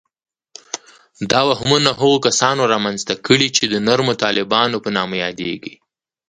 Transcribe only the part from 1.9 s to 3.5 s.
هغو کسانو رامنځته کړي